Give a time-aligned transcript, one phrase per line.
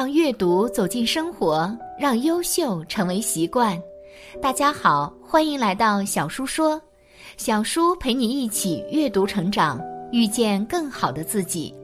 [0.00, 3.78] 让阅读走进生活，让优秀成为习惯。
[4.40, 6.80] 大家好，欢迎来到小叔说，
[7.36, 9.78] 小叔陪你一起阅读成长，
[10.10, 11.74] 遇见更好的自己。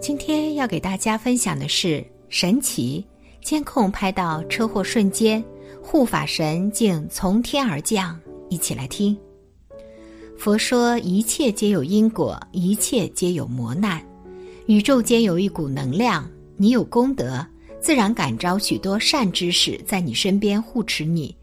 [0.00, 3.06] 今天要给大家分享的是神奇
[3.40, 5.40] 监控拍到车祸瞬间，
[5.80, 8.18] 护法神竟从天而降。
[8.48, 9.16] 一起来听。
[10.36, 14.04] 佛说一切皆有因果，一切皆有磨难，
[14.66, 16.28] 宇宙间有一股能量。
[16.56, 17.44] 你有功德，
[17.80, 21.36] 自然感召许多善知识在你身边护持你，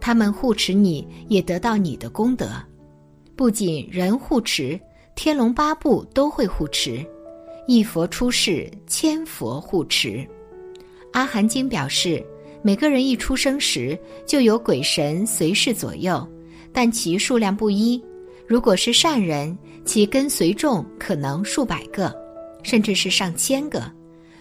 [0.00, 2.48] 他们护持你也得到你的功德。
[3.34, 4.78] 不仅人护持，
[5.14, 7.04] 天龙八部都会护持。
[7.66, 10.26] 一佛出世，千佛护持。
[11.12, 12.24] 阿含经表示，
[12.62, 16.26] 每个人一出生时就有鬼神随侍左右，
[16.72, 18.02] 但其数量不一。
[18.46, 22.14] 如果是善人，其跟随众可能数百个，
[22.62, 23.90] 甚至是上千个。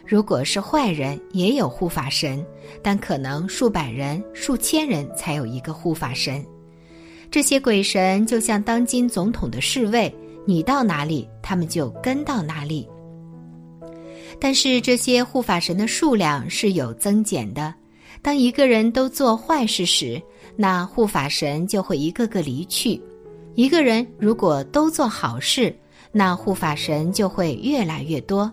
[0.09, 2.43] 如果是坏人，也有护法神，
[2.81, 6.43] 但可能数百人、数千人才有一个护法神。
[7.29, 10.11] 这些鬼神就像当今总统的侍卫，
[10.47, 12.89] 你到哪里，他们就跟到哪里。
[14.39, 17.71] 但是这些护法神的数量是有增减的。
[18.19, 20.19] 当一个人都做坏事时，
[20.55, 22.99] 那护法神就会一个个离去；
[23.53, 25.71] 一个人如果都做好事，
[26.11, 28.52] 那护法神就会越来越多。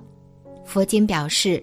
[0.66, 1.62] 佛经表示，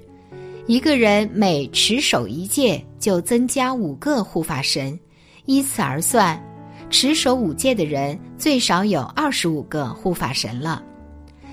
[0.66, 4.98] 一个人每持守一戒，就增加五个护法神。
[5.46, 6.42] 依此而算，
[6.90, 10.82] 持守五戒的人最少有二十五个护法神了。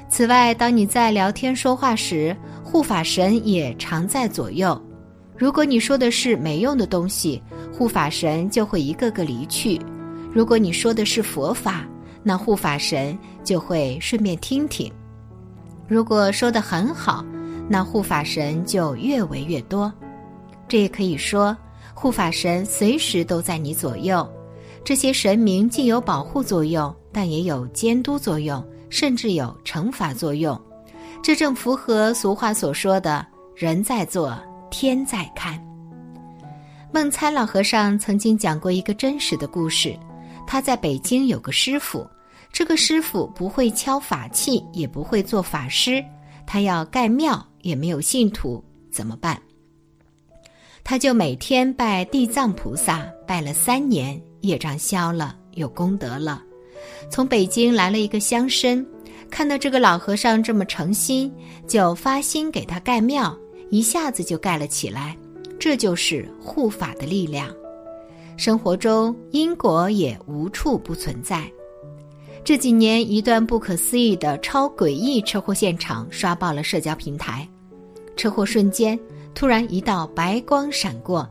[0.09, 4.81] 此外，当你在聊天说话时，护法神也常在左右。
[5.37, 9.81] 如果你说的是没用的东西，护法神就会一个个离去；
[10.33, 11.85] 如果你说的是佛法，
[12.23, 14.93] 那护法神就会顺便听听。
[15.89, 17.25] 如果说的很好，
[17.73, 19.93] 那护法神就越围越多，
[20.67, 21.57] 这也可以说，
[21.95, 24.29] 护法神随时都在你左右。
[24.85, 30.61] 这些神明既有保护作用，但也有监督作用，甚至有惩罚作用。
[31.23, 34.37] 这正符合俗话所说的“人在做，
[34.69, 35.57] 天在看”。
[36.93, 39.97] 梦参老和尚曾经讲过一个真实的故事：
[40.45, 42.05] 他在北京有个师傅，
[42.53, 46.05] 这个师傅不会敲法器，也不会做法师，
[46.45, 47.47] 他要盖庙。
[47.63, 49.41] 也没有信徒怎么办？
[50.83, 56.43] 他就每天拜地藏菩萨，拜了三年，业障消了，有功德了。
[57.11, 58.85] 从北京来了一个乡绅，
[59.31, 61.33] 看到这个老和尚这么诚心，
[61.67, 63.37] 就发心给他盖庙，
[63.71, 65.17] 一下子就盖了起来。
[65.59, 67.55] 这就是护法的力量。
[68.39, 71.51] 生活中因果也无处不存在。
[72.43, 77.47] 这几年，一段不可思议的超诡异车祸现场刷爆了社交平台。
[78.17, 78.99] 车祸瞬间，
[79.35, 81.29] 突然一道白光闪过，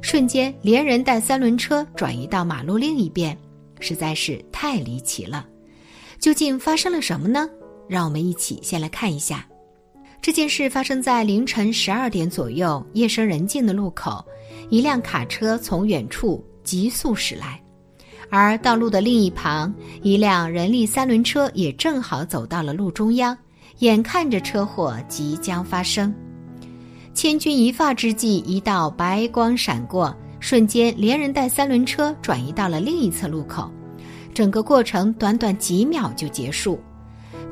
[0.00, 3.36] 瞬间连人带三轮车转移到马路另一边，
[3.80, 5.46] 实在是太离奇了。
[6.18, 7.48] 究竟发生了什么呢？
[7.88, 9.46] 让我们一起先来看一下。
[10.22, 14.24] 这件事发生在凌晨十二点左右，夜深人静的路口，
[14.70, 17.61] 一辆卡车从远处急速驶来。
[18.34, 19.70] 而道路的另一旁，
[20.00, 23.36] 一辆人力三轮车也正好走到了路中央，
[23.80, 26.14] 眼看着车祸即将发生。
[27.12, 33.70] 千钧一发之际，一道白光闪过，瞬间连人带三轮车转移到了另一侧路口。
[34.32, 36.80] 整个过程短短几秒就结束。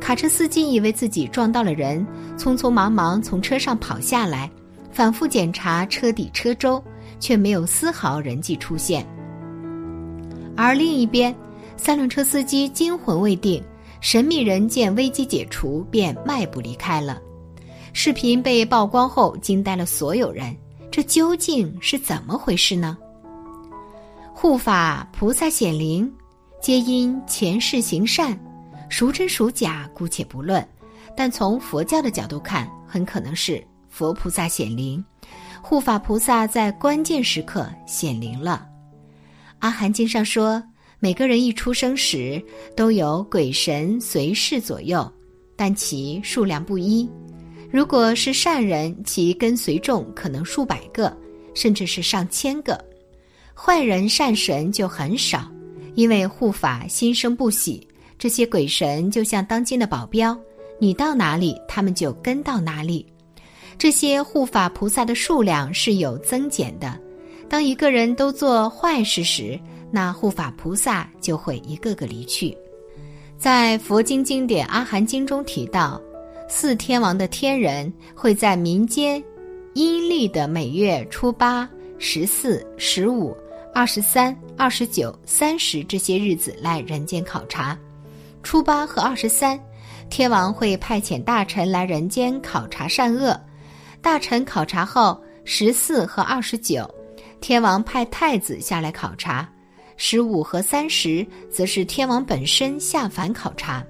[0.01, 2.07] 卡车司机以为自己撞到了人，
[2.39, 4.51] 匆匆忙忙从车上跑下来，
[4.91, 6.83] 反复检查车底车周，
[7.19, 9.07] 却没有丝毫人迹出现。
[10.63, 11.35] 而另一边，
[11.79, 13.65] 三轮车司机惊魂未定，
[14.03, 17.19] 神秘人见危机解除，便迈步离开了。
[17.95, 20.55] 视频被曝光后，惊呆了所有人。
[20.91, 22.99] 这究竟是怎么回事呢？
[24.35, 26.13] 护法菩萨显灵，
[26.61, 28.39] 皆因前世行善，
[28.91, 30.63] 孰真孰假姑且不论。
[31.17, 35.03] 但从佛教的角度看，很可能是佛菩萨显灵，
[35.63, 38.67] 护法菩萨在关键时刻显灵了。
[39.61, 40.63] 阿含经上说，
[40.99, 42.43] 每个人一出生时
[42.75, 45.11] 都有鬼神随侍左右，
[45.55, 47.09] 但其数量不一。
[47.71, 51.15] 如果是善人，其跟随众可能数百个，
[51.55, 52.75] 甚至是上千个；
[53.55, 55.49] 坏人善神就很少，
[55.95, 57.87] 因为护法心生不喜。
[58.19, 60.37] 这些鬼神就像当今的保镖，
[60.79, 63.07] 你到哪里，他们就跟到哪里。
[63.79, 66.99] 这些护法菩萨的数量是有增减的。
[67.51, 69.59] 当一个人都做坏事时，
[69.91, 72.57] 那护法菩萨就会一个个离去。
[73.37, 76.01] 在佛经经典《阿含经》中提到，
[76.49, 79.21] 四天王的天人会在民间
[79.75, 81.69] 阴历的每月初八、
[81.99, 83.37] 十四、十五、
[83.75, 87.77] 二十三、二十九、三十这些日子来人间考察。
[88.45, 89.59] 初八和二十三，
[90.09, 93.37] 天王会派遣大臣来人间考察善恶。
[94.01, 96.89] 大臣考察后，十四和二十九，
[97.41, 99.47] 天王派太子下来考察；
[99.97, 103.85] 十五和三十，则是天王本身下凡考察。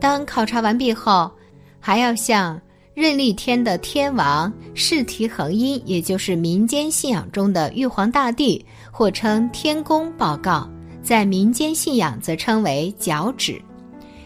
[0.00, 1.30] 当考察完毕后，
[1.78, 2.60] 还要向
[2.94, 10.68] 任立天的天王释提恒因，也就是民间信仰中的玉皇大帝，或称天公报告。
[11.02, 13.60] 在民间信仰则称为脚趾。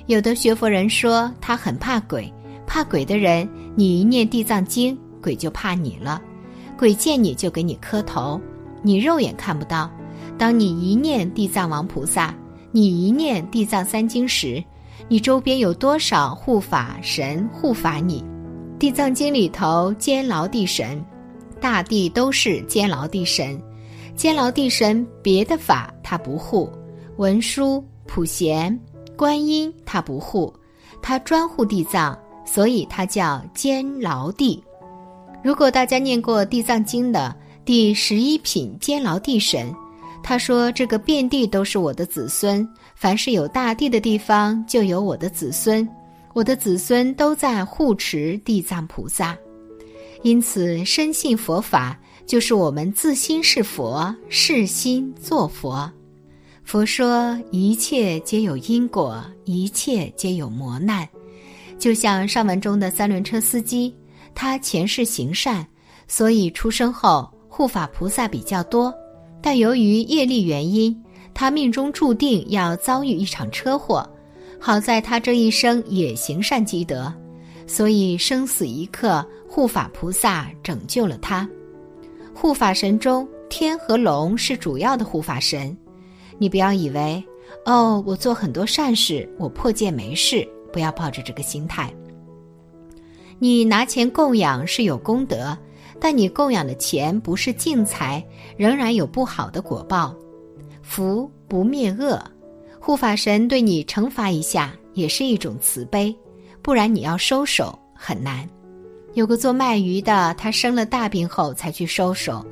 [0.07, 2.31] 有的学佛人说他很怕鬼，
[2.67, 6.21] 怕鬼的人，你一念地藏经，鬼就怕你了。
[6.79, 8.41] 鬼见你就给你磕头，
[8.83, 9.91] 你肉眼看不到。
[10.37, 12.35] 当你一念地藏王菩萨，
[12.73, 14.63] 你一念地藏三经时，
[15.09, 18.25] 你周边有多少护法神护法你？
[18.79, 21.03] 地藏经里头监牢地神，
[21.61, 23.61] 大地都是监牢地神。
[24.17, 26.69] 监牢地神别的法他不护，
[27.17, 28.79] 文殊、普贤、
[29.17, 30.53] 观音他不护，
[31.01, 34.63] 他专护地藏，所以他叫监牢地。
[35.45, 37.37] 如果大家念过《地藏经》的
[37.67, 39.71] 第十一品监牢地神，
[40.23, 45.87] 他说这个遍地都是我的子孙，凡是有大地的地方就有我的子孙，
[46.33, 49.37] 我的子孙都在护持地藏菩萨，
[50.23, 52.01] 因此深信佛法。
[52.27, 55.93] 就是我们自心是佛，是心做佛。
[56.65, 61.07] 佛说一切皆有因果，一切皆有磨难。
[61.79, 63.95] 就像上文中的三轮车司机，
[64.35, 65.67] 他前世行善，
[66.09, 68.93] 所以出生后护法菩萨比较多。
[69.41, 70.95] 但由于业力原因，
[71.33, 74.09] 他命中注定要遭遇一场车祸。
[74.61, 77.13] 好在他这一生也行善积德，
[77.67, 81.49] 所以生死一刻，护法菩萨拯救了他。
[82.33, 85.77] 护法神中，天和龙是主要的护法神。
[86.39, 87.23] 你不要以为，
[87.67, 90.49] 哦，我做很多善事，我破戒没事。
[90.73, 91.95] 不要抱着这个心态。
[93.39, 95.57] 你拿钱供养是有功德，
[96.01, 98.25] 但你供养的钱不是净财，
[98.57, 100.15] 仍然有不好的果报。
[100.83, 102.23] 福不灭恶，
[102.79, 106.15] 护法神对你惩罚一下也是一种慈悲，
[106.63, 108.49] 不然你要收手很难。
[109.15, 112.45] 有个做卖鱼的，他生了大病后才去收手，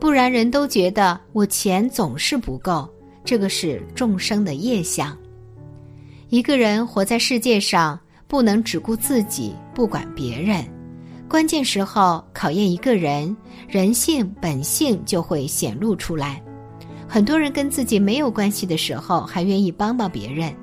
[0.00, 2.88] 不然人都觉得我钱总是不够。
[3.24, 5.14] 这个是众生的业相。
[6.30, 7.98] 一个人活在世界上，
[8.28, 10.64] 不能只顾自己，不管别人。
[11.28, 13.36] 关键时候考验一个人
[13.66, 16.40] 人性本性就会显露出来。
[17.08, 20.54] 很多人跟自己没有关系的时候还愿意帮帮别人，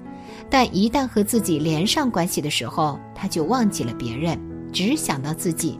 [0.49, 4.39] 但一旦和自己连上关系的时候，他就忘记了别人。
[4.71, 5.79] 只想到自己，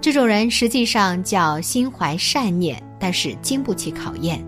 [0.00, 4.40] 这种人实际上叫心怀善念，但是经不起考验，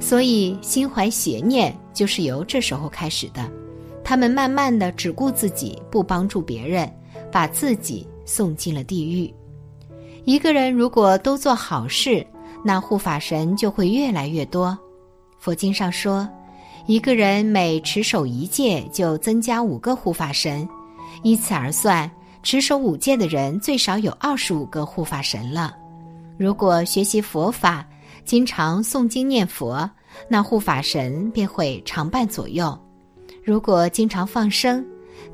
[0.00, 3.61] 所以心怀邪念就是由这时候开始的。
[4.04, 6.92] 他们慢慢的只顾自己，不帮助别人，
[7.30, 9.32] 把自己送进了地狱。
[10.24, 12.24] 一个人如果都做好事，
[12.64, 14.78] 那护法神就会越来越多。
[15.38, 16.28] 佛经上说，
[16.86, 20.68] 一个人每持守一戒，就增加五个护法神，
[21.22, 22.10] 依此而算。
[22.44, 25.76] 持守五戒的人最少有二十五个护法神了。
[26.36, 27.86] 如果学习佛法，
[28.24, 29.88] 经常诵经念佛，
[30.28, 32.76] 那护法神便会常伴左右。
[33.42, 34.84] 如果经常放生，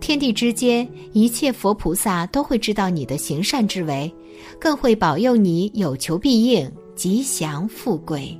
[0.00, 4.10] 天地之间一切佛菩萨都会知道你的行善之为，
[4.58, 8.34] 更会保佑你有求必应、吉祥富贵。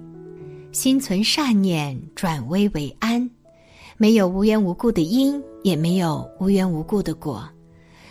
[0.72, 3.28] 心存善念，转危为安，
[3.96, 7.46] 没有无缘无故的因，也没有无缘无故的果。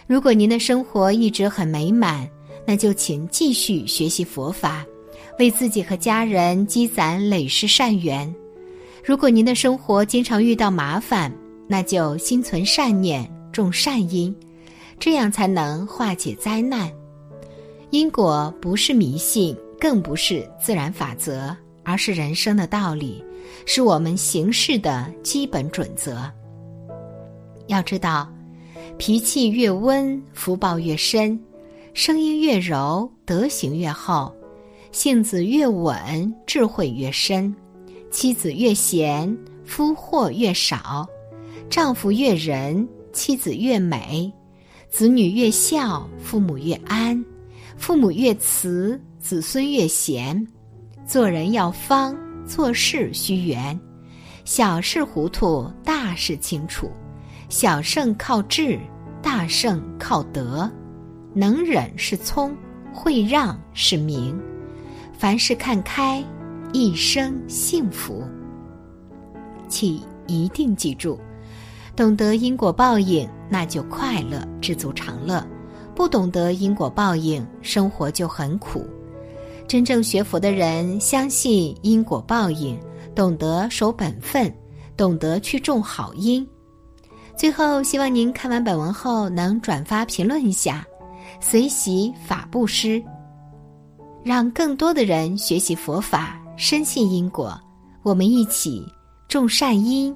[0.05, 2.27] 如果您的生活一直很美满，
[2.65, 4.85] 那就请继续学习佛法，
[5.39, 8.31] 为自己和家人积攒累世善缘。
[9.03, 11.31] 如果您的生活经常遇到麻烦，
[11.67, 14.33] 那就心存善念，种善因，
[14.99, 16.91] 这样才能化解灾难。
[17.89, 23.23] 因果不是迷信，更不是自然法则，而是人生的道理，
[23.65, 26.29] 是我们行事的基本准则。
[27.67, 28.29] 要知道，
[28.97, 31.37] 脾气越温，福报越深；
[31.93, 34.31] 声音越柔，德行越厚；
[34.91, 37.53] 性子越稳，智慧越深；
[38.09, 41.05] 妻子越贤，夫祸越少；
[41.69, 44.31] 丈夫越仁，妻子越美；
[44.89, 47.21] 子女越孝，父母越安；
[47.77, 50.47] 父母越慈，子孙越贤。
[51.05, 53.79] 做人要方，做事须圆，
[54.45, 56.89] 小事糊涂，大事清楚。
[57.49, 58.79] 小胜靠智，
[59.21, 60.69] 大胜靠德。
[61.33, 62.55] 能忍是聪，
[62.93, 64.37] 会让是明。
[65.17, 66.23] 凡事看开，
[66.73, 68.23] 一生幸福。
[69.69, 71.19] 请一定记住，
[71.97, 75.43] 懂得因果报应，那就快乐，知足常乐；
[75.95, 78.85] 不懂得因果报应，生活就很苦。
[79.67, 82.77] 真正学佛的人，相信因果报应，
[83.15, 84.53] 懂得守本分，
[84.95, 86.47] 懂得去种好因。
[87.35, 90.85] 最后，希望您看完本文后能转发评论一下，
[91.39, 93.03] 随喜法布施，
[94.23, 97.59] 让更多的人学习佛法，深信因果。
[98.03, 98.85] 我们一起
[99.27, 100.15] 种善因，